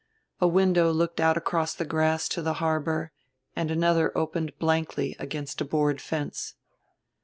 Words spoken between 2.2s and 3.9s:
to the harbor and